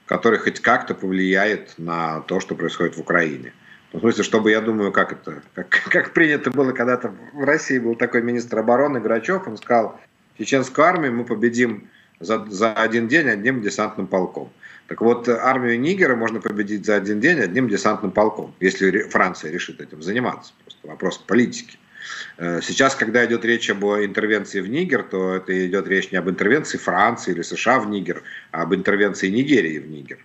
[0.06, 3.52] который хоть как-то повлияет на то, что происходит в Украине.
[3.92, 7.94] В смысле, чтобы, я думаю, как это, как, как принято было когда-то в России, был
[7.94, 10.00] такой министр обороны Грачев, он сказал,
[10.38, 11.88] чеченскую армию мы победим
[12.20, 14.50] за, за один день одним десантным полком.
[14.88, 19.80] Так вот, армию Нигера можно победить за один день одним десантным полком, если Франция решит
[19.80, 20.52] этим заниматься.
[20.62, 21.78] Просто вопрос политики.
[22.36, 26.30] Э, сейчас, когда идет речь об интервенции в Нигер, то это идет речь не об
[26.30, 28.22] интервенции Франции или США в Нигер,
[28.52, 30.18] а об интервенции Нигерии в Нигер.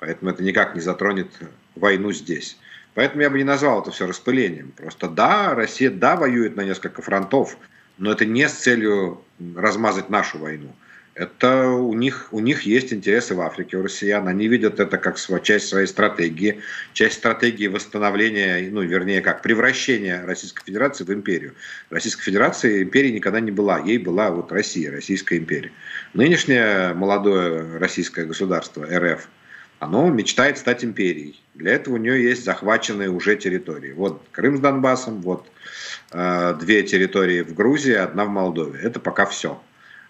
[0.00, 1.28] Поэтому это никак не затронет
[1.76, 2.58] войну здесь.
[2.94, 4.72] Поэтому я бы не назвал это все распылением.
[4.76, 7.56] Просто да, Россия, да, воюет на несколько фронтов,
[7.98, 9.22] но это не с целью
[9.54, 10.74] размазать нашу войну
[11.18, 14.28] это у них, у них есть интересы в Африке, у россиян.
[14.28, 16.60] Они видят это как часть своей стратегии,
[16.92, 21.54] часть стратегии восстановления, ну, вернее, как превращения Российской Федерации в империю.
[21.90, 25.72] Российская Федерация империей никогда не была, ей была вот Россия, Российская империя.
[26.14, 29.28] Нынешнее молодое российское государство, РФ,
[29.80, 31.42] оно мечтает стать империей.
[31.54, 33.90] Для этого у нее есть захваченные уже территории.
[33.90, 35.48] Вот Крым с Донбассом, вот
[36.12, 38.78] э, две территории в Грузии, одна в Молдове.
[38.80, 39.60] Это пока все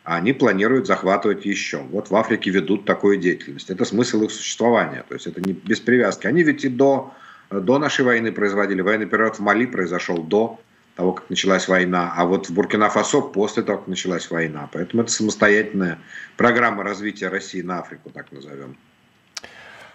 [0.08, 1.78] а они планируют захватывать еще.
[1.78, 3.70] Вот в Африке ведут такую деятельность.
[3.70, 5.04] Это смысл их существования.
[5.08, 6.28] То есть это не без привязки.
[6.28, 7.14] Они ведь и до,
[7.50, 8.82] до нашей войны производили.
[8.82, 10.60] Военный период в Мали произошел до
[10.96, 14.70] того, как началась война, а вот в Буркина-Фасо после того, как началась война.
[14.72, 15.98] Поэтому это самостоятельная
[16.38, 18.76] программа развития России на Африку, так назовем.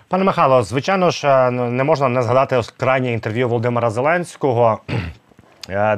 [0.09, 4.81] Пане Михайло, звичайно ж, не можна не згадати крайнє інтерв'ю Володимира Зеленського,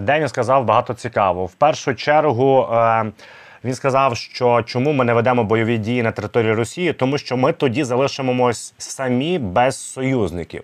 [0.00, 1.46] де він сказав багато цікавого.
[1.46, 2.68] В першу чергу.
[3.65, 7.53] Він сказав, що чому ми не ведемо бойові дії на території Росії, тому що ми
[7.53, 10.63] тоді залишимось самі без союзників.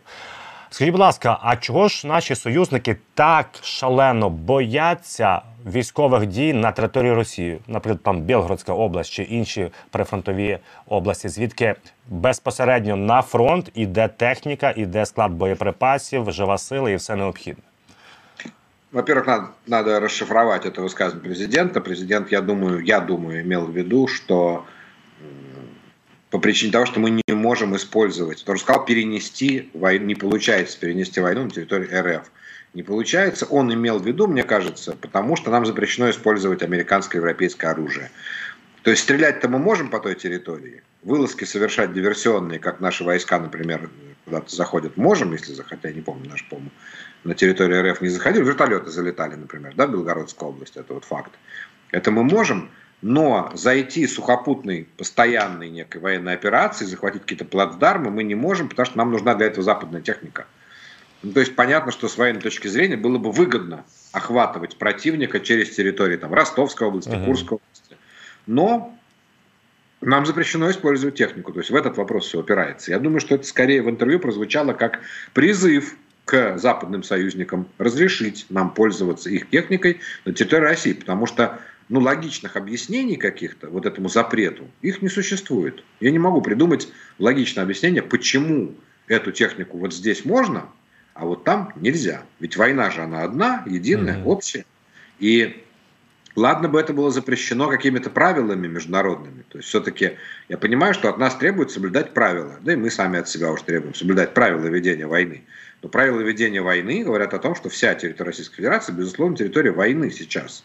[0.69, 7.13] Скажіть, будь ласка, а чого ж наші союзники так шалено бояться військових дій на території
[7.13, 11.75] Росії, наприклад, там Білгородська область чи інші прифронтові області, звідки
[12.07, 17.63] безпосередньо на фронт іде техніка, іде склад боєприпасів, жива сила і все необхідне?
[18.91, 21.79] Во-первых, надо, надо расшифровать это высказывание президента.
[21.79, 24.65] Президент, я думаю, я думаю, имел в виду, что
[26.29, 31.21] по причине того, что мы не можем использовать, он сказал, перенести войну, не получается перенести
[31.21, 32.31] войну на территорию РФ.
[32.73, 37.21] Не получается, он имел в виду, мне кажется, потому что нам запрещено использовать американское и
[37.21, 38.11] европейское оружие.
[38.83, 43.89] То есть стрелять-то мы можем по той территории, вылазки совершать диверсионные, как наши войска, например,
[44.25, 46.61] куда-то заходят, можем, если захотят, я не помню, наш, по
[47.23, 51.31] на территорию РФ не заходили, вертолеты залетали, например, да, Белгородская область, это вот факт.
[51.91, 52.69] Это мы можем,
[53.01, 58.97] Но зайти сухопутной, постоянной некой военной операции, захватить какие-то плацдармы мы не можем, потому что
[58.97, 60.45] нам нужна для этого западная техника.
[61.23, 65.75] Ну, то есть понятно, что с военной точки зрения было бы выгодно охватывать противника через
[65.75, 67.25] территории там, Ростовской области, uh-huh.
[67.25, 67.97] Курской области.
[68.47, 68.95] Но
[70.01, 71.53] нам запрещено использовать технику.
[71.53, 72.91] То есть в этот вопрос все опирается.
[72.91, 74.99] Я думаю, что это скорее в интервью прозвучало как
[75.33, 81.99] призыв к западным союзникам разрешить нам пользоваться их техникой на территории России, потому что ну,
[81.99, 85.83] логичных объяснений каких-то вот этому запрету, их не существует.
[85.99, 86.87] Я не могу придумать
[87.19, 88.75] логичное объяснение, почему
[89.07, 90.69] эту технику вот здесь можно,
[91.13, 92.23] а вот там нельзя.
[92.39, 94.23] Ведь война же она одна, единая, mm-hmm.
[94.23, 94.65] общая.
[95.19, 95.63] И
[96.35, 99.43] ладно бы это было запрещено какими-то правилами международными.
[99.49, 100.13] То есть все-таки
[100.47, 102.57] я понимаю, что от нас требуют соблюдать правила.
[102.61, 105.43] Да и мы сами от себя уже требуем соблюдать правила ведения войны.
[105.81, 110.11] Но правила ведения войны говорят о том, что вся территория Российской Федерации, безусловно, территория войны
[110.11, 110.63] сейчас.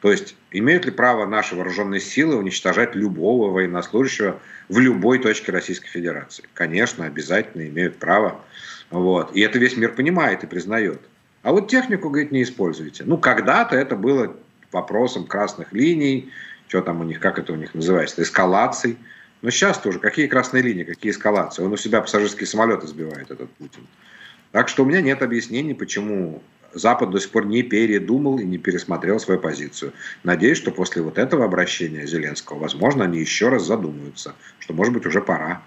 [0.00, 5.88] То есть имеют ли право наши вооруженные силы уничтожать любого военнослужащего в любой точке Российской
[5.88, 6.44] Федерации?
[6.54, 8.40] Конечно, обязательно имеют право.
[8.90, 9.34] Вот.
[9.34, 11.00] И это весь мир понимает и признает.
[11.42, 13.04] А вот технику, говорит, не используйте.
[13.06, 14.36] Ну, когда-то это было
[14.72, 16.30] вопросом красных линий,
[16.68, 18.98] что там у них, как это у них называется, эскалаций.
[19.42, 21.62] Но сейчас тоже, какие красные линии, какие эскалации?
[21.62, 23.86] Он у себя пассажирские самолеты сбивает, этот Путин.
[24.53, 26.41] Так что у меня нет объяснений, почему
[26.73, 29.91] Запад до сих пор не передумал и не пересмотрел свою позицию.
[30.23, 35.05] Надеюсь, что после вот этого обращения Зеленского, возможно, они еще раз задумаются, что, может быть,
[35.05, 35.61] уже пора.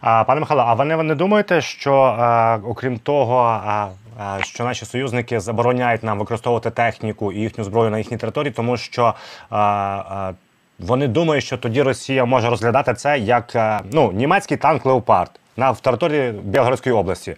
[0.00, 4.64] А, Пане Михайло, а ви не, не думаєте, що а, окрім того, а, а, що
[4.64, 9.14] наші союзники забороняють нам використовувати техніку і їхню зброю на їхній території, тому що
[9.50, 10.32] а, а,
[10.78, 15.70] вони думають, що тоді Росія може розглядати це як а, ну, німецький танк Леопард на
[15.70, 17.36] в території Білгородської області.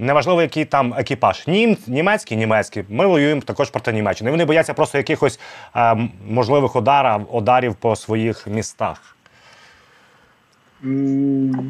[0.00, 1.46] Неважливо, який там екіпаж.
[1.46, 2.84] Нім, німецький, німецький.
[2.88, 4.30] Ми воюємо також проти Німеччини.
[4.30, 5.40] Вони бояться просто якихось
[5.72, 5.94] а,
[6.28, 9.16] можливих ударів, ударів по своїх містах.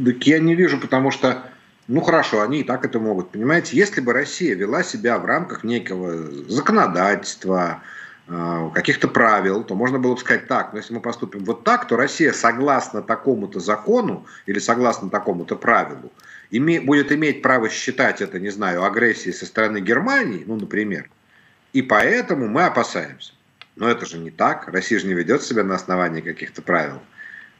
[0.04, 1.34] Так я не вижу, потому что,
[1.88, 3.30] ну хорошо, они и так это могут.
[3.30, 7.80] Понимаете, если бы Россия вела себя в рамках некого законодательства,
[8.28, 11.88] а, каких-то правил, то можно было бы сказать так, но если мы поступим вот так,
[11.88, 16.12] то Россия согласно такому-то закону или согласно такому-то правилу
[16.51, 21.09] име, будет иметь право считать это, не знаю, агрессией со стороны Германии, ну, например,
[21.73, 23.33] и поэтому мы опасаемся.
[23.75, 24.69] Но это же не так.
[24.69, 27.01] Россия же не ведет себя на основании каких-то правил.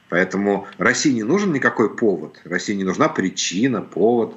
[0.08, 2.40] Поэтому России не нужен никакой повод.
[2.46, 4.36] России не нужна причина, повод.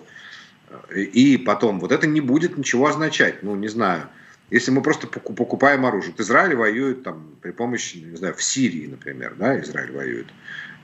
[0.92, 3.42] И потом, вот это не будет ничего означать.
[3.42, 4.08] Ну, не знаю.
[4.50, 6.12] Если мы просто покупаем оружие.
[6.12, 10.26] Вот Израиль воюет там при помощи, не знаю, в Сирии, например, да, Израиль воюет.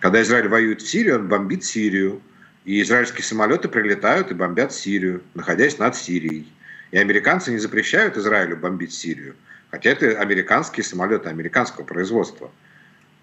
[0.00, 2.20] Когда Израиль воюет в Сирии, он бомбит Сирию.
[2.64, 6.50] И израильские самолеты прилетают и бомбят Сирию, находясь над Сирией.
[6.92, 9.34] И американцы не запрещают Израилю бомбить Сирию.
[9.70, 12.50] Хотя это американские самолеты американского производства.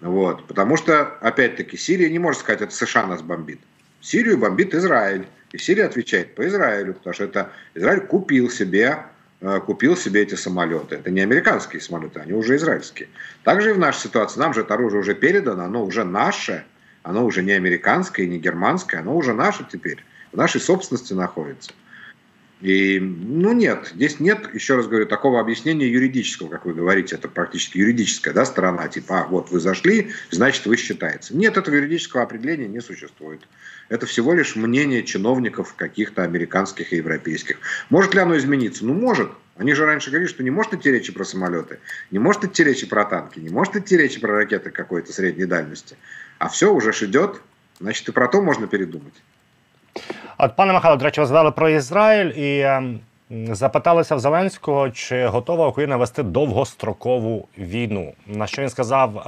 [0.00, 0.46] Вот.
[0.46, 3.60] Потому что, опять-таки, Сирия не может сказать, это США нас бомбит.
[4.00, 5.26] Сирию бомбит Израиль.
[5.52, 8.98] И Сирия отвечает по Израилю, потому что это Израиль купил себе,
[9.40, 10.96] э, купил себе эти самолеты.
[10.96, 13.08] Это не американские самолеты, они уже израильские.
[13.44, 14.40] Также и в нашей ситуации.
[14.40, 16.64] Нам же это оружие уже передано, оно уже наше,
[17.02, 21.72] оно уже не американское, не германское, оно уже наше теперь, в нашей собственности находится.
[22.62, 27.26] И, ну, нет, здесь нет, еще раз говорю, такого объяснения юридического, как вы говорите, это
[27.26, 31.34] практически юридическая да, сторона, типа, а, вот вы зашли, значит, вы считаете.
[31.34, 33.40] Нет, этого юридического определения не существует.
[33.88, 37.58] Это всего лишь мнение чиновников каких-то американских и европейских.
[37.90, 38.86] Может ли оно измениться?
[38.86, 39.32] Ну, может.
[39.59, 41.79] Они же раньше говорили, что не может идти речи про самолеты,
[42.11, 45.95] не может идти речи про танки, не может идти речи про ракеты какой-то средней дальности.
[46.37, 47.41] А все уже ж идет,
[47.79, 49.13] значит, и про то можно передумать.
[50.37, 52.99] От пане Михайло, до речі, ви згадали про Ізраїль і е,
[53.55, 58.13] запиталися в Зеленського, чи готова Україна вести довгострокову війну.
[58.27, 59.27] На що він сказав?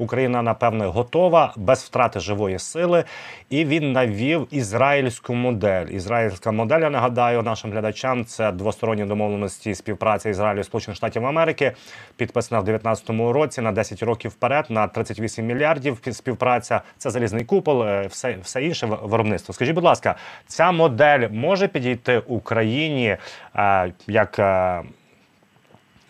[0.00, 3.04] Е, Україна, напевне, готова без втрати живої сили,
[3.50, 5.86] і він навів ізраїльську модель.
[5.86, 11.72] Ізраїльська модель, я нагадаю нашим глядачам, це двосторонні домовленості співпраці Ізраїлю Сполучених Штатів Америки,
[12.16, 15.98] підписана в 2019 році на 10 років вперед, на 38 мільярдів.
[16.12, 19.54] Співпраця це залізний купол, е, все все інше виробництво.
[19.54, 20.14] Скажіть, будь ласка,
[20.46, 23.16] ця модель може підійти Україні
[23.56, 24.38] е, як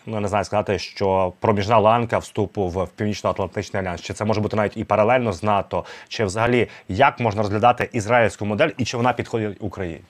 [0.06, 4.56] ну не знаю сказати, що проміжна ланка вступу в північно-атлантичний альянс, чи це може бути
[4.56, 9.12] навіть і паралельно з НАТО, чи взагалі як можна розглядати ізраїльську модель і чи вона
[9.12, 10.02] підходить Україні?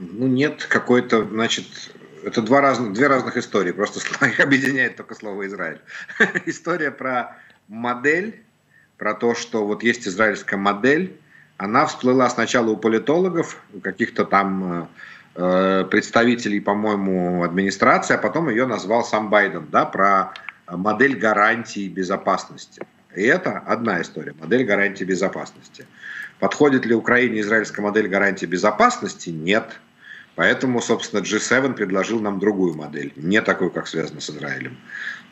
[0.00, 1.94] Ну, нет какой-то, значит,
[2.24, 5.78] это два разных, две разных истории, просто их объединяет только слово Израиль.
[6.46, 7.36] История про
[7.68, 8.42] модель,
[8.96, 11.12] про то, что вот есть израильская модель,
[11.56, 14.86] она всплыла сначала у политологов, у каких-то там э,
[15.33, 20.33] представителей, по-моему, администрации, а потом ее назвал сам Байден, да, про
[20.67, 22.81] модель гарантии безопасности.
[23.15, 25.85] И это одна история, модель гарантии безопасности.
[26.39, 29.29] Подходит ли Украине израильская модель гарантии безопасности?
[29.29, 29.79] Нет.
[30.35, 34.77] Поэтому, собственно, G7 предложил нам другую модель, не такую, как связана с Израилем.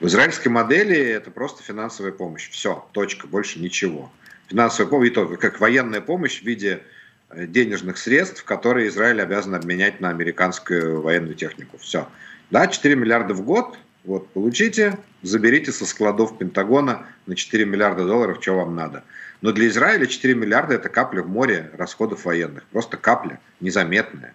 [0.02, 2.50] В израильской модели это просто финансовая помощь.
[2.50, 4.12] Все, точка, больше ничего.
[4.48, 6.97] Финансовая помощь, и то, как военная помощь в виде э,
[7.36, 11.78] денежных средств, которые Израиль обязан обменять на американскую военную технику.
[11.78, 12.08] Все.
[12.52, 18.38] Да, 4 миллиарда в год, вот, получите, заберите со складов Пентагона на 4 миллиарда долларов,
[18.42, 19.04] что вам надо.
[19.42, 22.63] Но для Израиля 4 миллиарда– это капля в море расходов военных.
[22.72, 24.34] Просто капля, незаметная.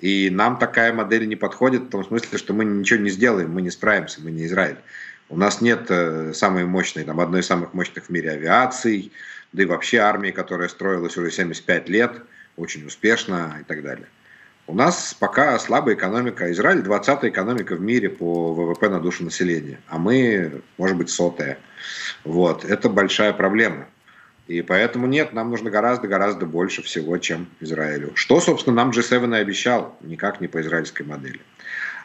[0.00, 3.62] И нам такая модель не подходит в том смысле, что мы ничего не сделаем, мы
[3.62, 4.76] не справимся, мы не Израиль.
[5.30, 9.12] У нас нет э, самой мощной, там, одной из самых мощных в мире авиаций,
[9.52, 12.12] да и вообще армии, которая строилась уже 75 лет,
[12.56, 14.06] очень успешно и так далее.
[14.66, 16.52] У нас пока слабая экономика.
[16.52, 21.58] Израиль 20-я экономика в мире по ВВП на душу населения, а мы, может быть, сотая.
[22.24, 22.66] Вот.
[22.66, 23.86] Это большая проблема.
[24.46, 28.12] И поэтому нет, нам нужно гораздо-гораздо больше всего, чем Израилю.
[28.14, 31.40] Что, собственно, нам G7 и обещал, никак не по израильской модели.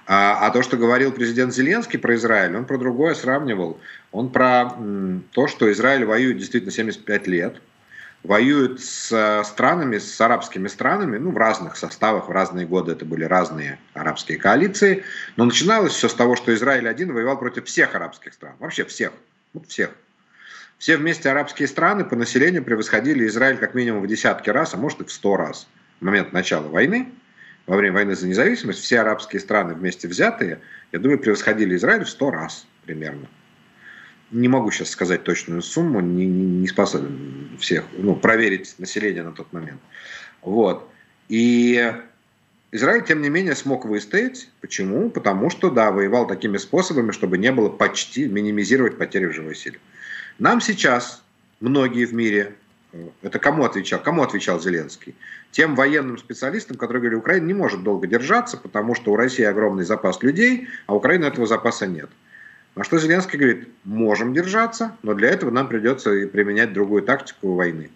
[0.05, 3.79] А, а то, что говорил президент Зеленский про Израиль, он про другое сравнивал.
[4.11, 7.61] Он про м, то, что Израиль воюет действительно 75 лет,
[8.23, 13.23] воюет с странами, с арабскими странами, ну, в разных составах, в разные годы это были
[13.23, 15.03] разные арабские коалиции,
[15.35, 19.13] но начиналось все с того, что Израиль один воевал против всех арабских стран, вообще всех,
[19.53, 19.91] вот всех.
[20.77, 24.99] Все вместе арабские страны по населению превосходили Израиль как минимум в десятки раз, а может
[24.99, 25.67] и в сто раз.
[26.01, 27.09] В момент начала войны,
[27.65, 30.59] во время войны за независимость, все арабские страны вместе взятые,
[30.91, 33.27] я думаю, превосходили Израиль в сто раз примерно.
[34.31, 39.53] Не могу сейчас сказать точную сумму, не, не, способен всех, ну, проверить население на тот
[39.53, 39.79] момент.
[40.41, 40.89] Вот.
[41.29, 41.93] И
[42.71, 44.49] Израиль, тем не менее, смог выстоять.
[44.59, 45.11] Почему?
[45.11, 49.79] Потому что, да, воевал такими способами, чтобы не было почти минимизировать потери в живой силе.
[50.39, 51.23] Нам сейчас
[51.59, 52.55] многие в мире,
[53.21, 53.99] это кому отвечал?
[53.99, 55.15] Кому отвечал Зеленский?
[55.51, 59.83] Тем военным специалистам, которые говорили, Украина не может долго держаться, потому что у России огромный
[59.83, 62.09] запас людей, а у Украины этого запаса нет.
[62.75, 67.91] На что Зеленский говорит, можем держаться, но для этого нам придется применять другую тактику войны.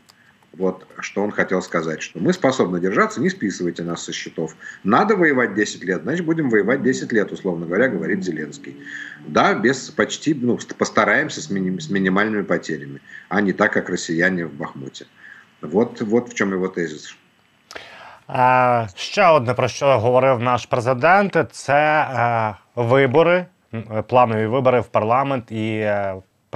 [0.54, 4.56] Вот что он хотел сказать, что мы способны держаться, не списывайте нас со счетов.
[4.84, 8.78] Надо воевать 10 лет, значит будем воевать 10 лет, условно говоря, говорит Зеленский.
[9.28, 14.46] Да, без почти, ну, постараемся с, миним, с минимальными потерями, а не так, как россияне
[14.46, 15.06] в Бахмуте.
[15.62, 17.16] Вот, вот в чем его тезис.
[18.30, 23.46] Е, ще одне про що говорив наш президент: це вибори,
[24.08, 25.92] планові вибори в парламент і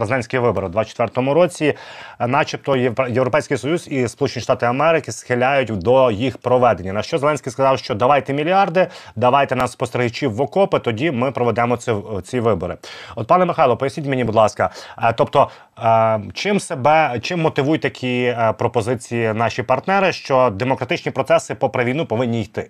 [0.02, 1.74] президентські вибори у 2024 році,
[2.20, 2.76] начебто,
[3.10, 6.94] Європейський Союз і Сполучені Штати Америки схиляють до їх проведення.
[6.94, 11.78] На що Зеленський сказав, що давайте мільярди, давайте нас спостерігачів в окопи, тоді ми проведемо
[11.78, 12.78] ці, ці вибори.
[13.16, 14.70] От, пане Михайло, поясніть мені, будь ласка,
[15.04, 15.50] е, тобто,
[15.84, 22.06] е, чим себе чим мотивують такі е, пропозиції наші партнери, що демократичні процеси попри війну
[22.06, 22.70] повинні йти?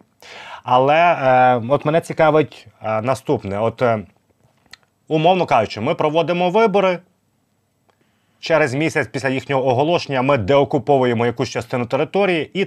[0.64, 2.68] Але от мене цікавить
[3.02, 3.84] наступне: от
[5.08, 7.00] умовно кажучи, ми проводимо вибори.
[8.41, 12.67] Через місяць після їхнього оголошення ми деокуповуємо якусь частину території, і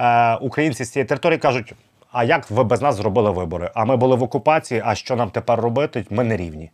[0.00, 1.74] е, українці з цієї території кажуть:
[2.12, 3.70] а як ви без нас зробили вибори?
[3.74, 6.06] А ми були в окупації, а що нам тепер робити?
[6.10, 6.70] Ми не рівні.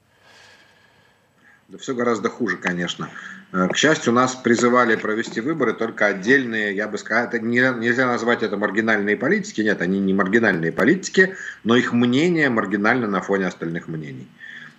[1.68, 3.08] Да все гораздо хуже, конечно.
[3.52, 8.06] Э, к счастью, нас призывали провести выборы только отдельные, я бы сказал, это не, нельзя
[8.06, 11.34] назвать это маргинальные политики, нет, они не маргинальные политики,
[11.64, 14.28] но их мнение маргинально на фоне остальных мнений.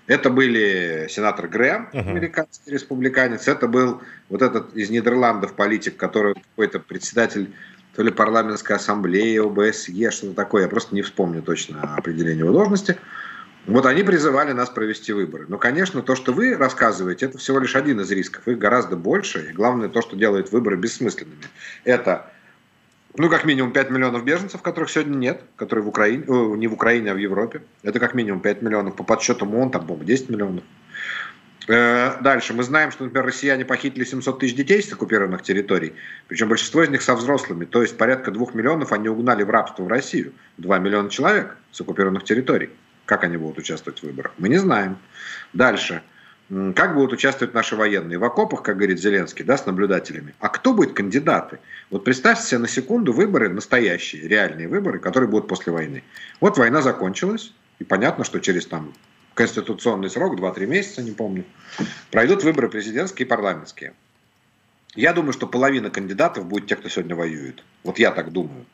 [0.06, 6.80] Это были сенатор Грэм, американский республиканец, это был вот этот из Нидерландов политик, который какой-то
[6.80, 7.52] председатель
[7.94, 12.96] то ли парламентской ассамблеи, ОБСЕ, что-то такое, я просто не вспомню точно определение его должности.
[13.66, 15.46] Вот они призывали нас провести выборы.
[15.48, 18.48] Но, конечно, то, что вы рассказываете, это всего лишь один из рисков.
[18.48, 19.50] Их гораздо больше.
[19.50, 21.44] И главное, то, что делает выборы бессмысленными.
[21.84, 22.32] Это
[23.16, 26.72] ну, как минимум 5 миллионов беженцев, которых сегодня нет, которые в Украине, э, не в
[26.72, 27.62] Украине, а в Европе.
[27.82, 28.96] Это как минимум 5 миллионов.
[28.96, 30.64] По подсчетам ООН, там, по 10 миллионов.
[31.68, 32.54] Э, дальше.
[32.54, 35.92] Мы знаем, что, например, россияне похитили 700 тысяч детей с оккупированных территорий.
[36.28, 37.66] Причем большинство из них со взрослыми.
[37.66, 40.32] То есть порядка 2 миллионов они угнали в рабство в Россию.
[40.56, 42.70] 2 миллиона человек с оккупированных территорий.
[43.04, 44.32] Как они будут участвовать в выборах?
[44.38, 44.96] Мы не знаем.
[45.52, 46.02] Дальше.
[46.74, 48.18] Как будут участвовать наши военные?
[48.18, 50.34] В окопах, как говорит Зеленский, да, с наблюдателями.
[50.38, 51.60] А кто будет кандидаты?
[51.88, 56.04] Вот представьте себе на секунду выборы настоящие, реальные выборы, которые будут после войны.
[56.40, 58.92] Вот война закончилась, и понятно, что через там
[59.32, 61.44] конституционный срок, 2-3 месяца, не помню,
[62.10, 63.94] пройдут выборы президентские и парламентские.
[64.94, 67.64] Я думаю, что половина кандидатов будет те, кто сегодня воюет.
[67.82, 68.66] Вот я так думаю.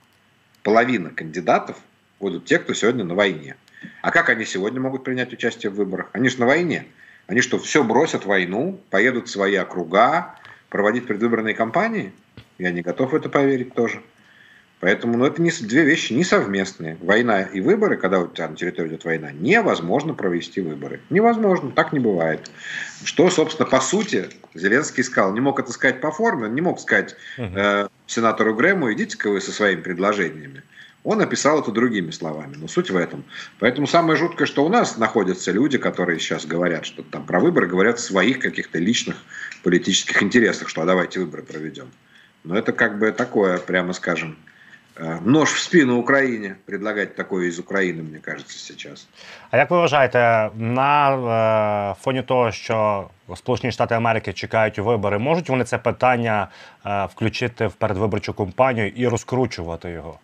[0.65, 1.77] Половина кандидатов
[2.19, 3.55] будут те, кто сегодня на войне.
[4.03, 6.11] А как они сегодня могут принять участие в выборах?
[6.13, 6.89] Они же на войне.
[7.29, 10.35] Они что, все бросят войну, поедут в свои округа,
[10.71, 12.13] проводить предвыборные кампании?
[12.57, 14.03] Я не готов в это поверить тоже.
[14.81, 16.97] Поэтому ну, это не, две вещи не совместные.
[17.03, 21.01] Война и выборы, когда у тебя на территории идет война, невозможно провести выборы.
[21.11, 22.51] Невозможно, так не бывает.
[23.05, 25.35] Что, собственно, по сути, Зеленский сказал.
[25.35, 29.41] Не мог это сказать по форме, он не мог сказать э, сенатору Грэму, идите-ка вы
[29.43, 30.63] со своими предложениями.
[31.04, 33.26] Он описал это другими словами, но суть в этом.
[33.60, 37.68] Поэтому самое жуткое, что у нас находятся люди, которые сейчас говорят, что там про выборы,
[37.68, 39.18] говорят в своих каких-то личных
[39.64, 41.92] политических интересах, что а давайте выборы проведем.
[42.46, 44.38] Но это как бы такое, прямо скажем,
[44.96, 49.08] Э, нож в спину Україні предлагать такое из України, мені кажеться, сейчас.
[49.52, 51.16] А як ви вважаєте, на
[51.92, 56.48] е, фоні того, що Сполучені Штати Америки чекають вибори, можуть вони це питання
[56.86, 60.20] е, включити в передвиборчу кампанію і розкручувати його?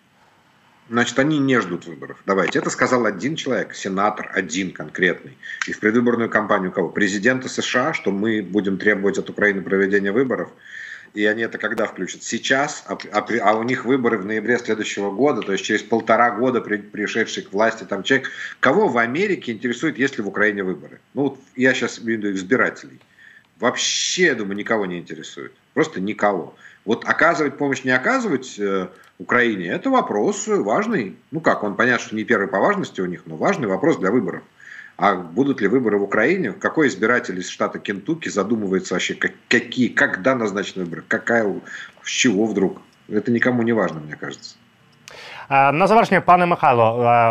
[0.89, 2.23] Значит, они не ждут выборов.
[2.27, 2.59] Давайте.
[2.59, 5.37] Это сказал один человек, сенатор, один конкретный.
[5.67, 6.91] И в предвыборную кампанию кого?
[6.91, 10.51] Президента США, что мы будем требовать от Украины проведения выборов–
[11.15, 12.25] и они это когда включат?
[12.25, 16.33] Сейчас, а, а, а у них выборы в ноябре следующего года, то есть через полтора
[16.33, 18.31] года при, пришедший к власти там человек.
[18.59, 21.01] Кого в Америке интересует, если в Украине выборы?
[21.15, 22.99] Ну, вот я сейчас имею в виду избирателей.
[23.61, 25.53] Вообще, я думаю, никого не интересует.
[25.73, 26.57] Просто никого.
[26.86, 28.88] Вот оказывать помощь, не оказывать э,
[29.20, 31.18] Украине, это вопрос важный.
[31.32, 34.12] Ну как, он понятно, что не первый по важности у них, но важный вопрос для
[34.12, 34.44] выборов.
[34.98, 36.52] А будут ли выборы в Украине?
[36.52, 41.62] Какой избиратель из штата Кентукки задумывается вообще, как, какие, когда назначены выборы, какая,
[42.04, 42.82] с чего вдруг?
[43.08, 44.56] Это никому не важно, мне кажется.
[45.50, 46.84] На завершення, пане Михайло,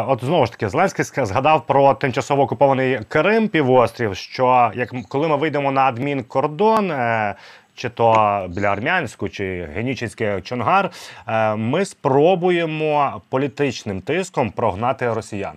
[0.08, 4.16] от знову ж таки, Зеленський згадав про тимчасово окупований Крим півострів.
[4.16, 7.34] Що як коли ми вийдемо на адмінкордон, е,
[7.75, 10.89] чи то біля Армянську, чи Генічинський Чонгар,
[11.27, 15.55] е, ми спробуємо політичним тиском прогнати росіян.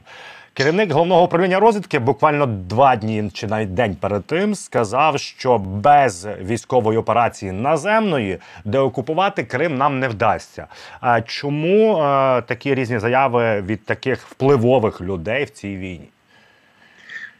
[0.57, 6.29] Керівник головного управління розвідки буквально два дні чи навіть день перед тим сказав, що без
[6.41, 10.67] військової операції наземної деокупувати Крим нам не вдасться.
[11.01, 16.09] А чому е, такі різні заяви від таких впливових людей в цій війні?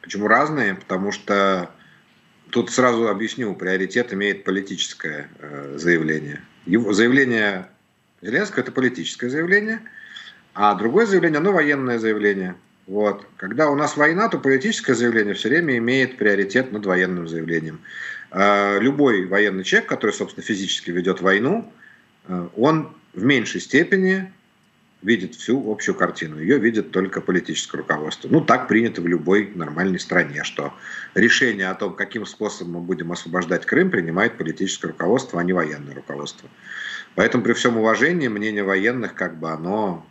[0.01, 0.75] Почему разные?
[0.75, 1.67] Потому что
[2.51, 6.41] тут сразу объясню, приоритет имеет политическое э, заявление.
[6.67, 7.69] Его заявление
[8.23, 9.81] Зеленского– это политическое заявление,
[10.55, 12.55] а другое заявление, оно военное заявление–
[12.87, 13.27] вот.
[13.37, 17.81] Когда у нас война, то политическое заявление все время имеет приоритет над военным заявлением.
[18.31, 21.73] А, любой военный человек, который, собственно, физически ведет войну,
[22.29, 24.33] а, он в меньшей степени
[25.03, 26.39] видит всю общую картину.
[26.39, 28.29] Ее видит только политическое руководство.
[28.29, 30.75] Ну, так принято в любой нормальной стране, что
[31.15, 35.95] решение о том, каким способом мы будем освобождать Крым, принимает политическое руководство, а не военное
[35.95, 36.49] руководство.
[37.15, 40.07] Поэтому при всем уважении мнение военных, как бы оно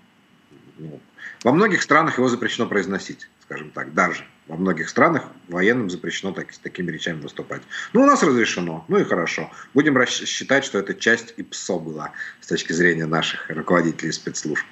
[0.77, 0.99] ну,
[1.43, 4.25] во многих странах его запрещено произносить, скажем так, даже.
[4.48, 7.62] Во многих странах военным запрещено так, с такими речами выступать.
[7.92, 9.50] Ну, у нас разрешено, ну и хорошо.
[9.74, 14.64] Будем считать, что это часть ИПСО была с точки зрения наших руководителей спецслужб.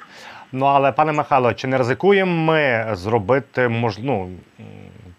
[0.53, 4.31] Ну, але, пане Михайло, чи не ризикуємо ми зробити, мож, ну,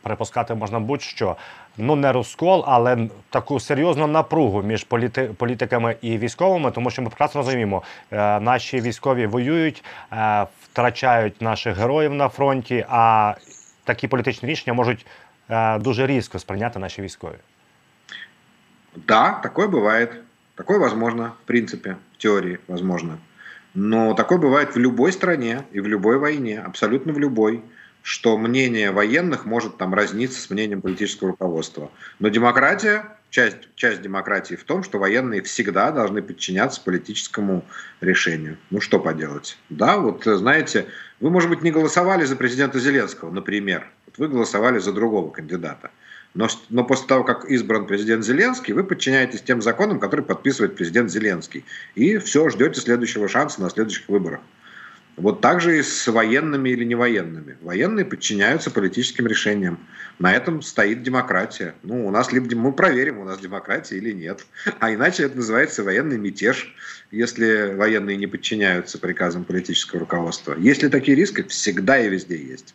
[0.02, 1.36] припускати можна будь-що,
[1.78, 7.10] ну не розкол, але таку серйозну напругу між політи, політиками і військовими, тому що ми
[7.10, 13.34] прекрасно розуміємо, е, наші військові воюють, е, втрачають наших героїв на фронті, а
[13.84, 15.06] такі політичні рішення можуть
[15.50, 17.36] е, дуже різко сприйняти наші військові.
[18.96, 20.10] Да, такое бывает.
[20.56, 23.18] Такое возможно, в принципе, в теории возможно.
[23.74, 27.64] Но такое бывает в любой стране и в любой войне, абсолютно в любой
[28.02, 31.92] что мнение военных может там разниться с мнением политического руководства.
[32.20, 37.65] Но демократия, часть, часть демократии в том, что военные всегда должны подчиняться политическому
[38.01, 38.59] решению.
[38.71, 39.59] Ну что поделать?
[39.71, 40.87] Да, вот знаете,
[41.19, 43.91] вы, может быть, не голосовали за президента Зеленского, например.
[44.07, 45.91] Вот вы голосовали за другого кандидата.
[46.35, 51.11] Но, но после того, как избран президент Зеленский, вы подчиняетесь тем законам, которые подписывает президент
[51.11, 51.65] Зеленский.
[51.97, 54.41] И все, ждете следующего шанса на следующих выборах.
[55.20, 57.58] Вот так же и с военными или не военными.
[57.62, 59.78] Военные подчиняются политическим решениям.
[60.18, 61.76] На этом стоит демократия.
[61.84, 64.46] Ну, у нас либо мы проверим, у нас демократия или нет.
[64.80, 66.74] А иначе это называется военный мятеж,
[67.12, 70.56] если военные не подчиняются приказам политического руководства.
[70.58, 72.74] Если такие риски, всегда и везде есть.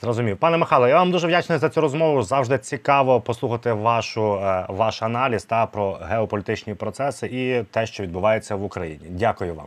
[0.00, 2.22] Зрозумів, пане Михайло, я вам дуже вдячний за цю розмову.
[2.22, 8.56] Завжди цікаво послухати вашу е, ваш аналіз та про геополітичні процеси і те, що відбувається
[8.56, 9.06] в Україні.
[9.08, 9.66] Дякую вам.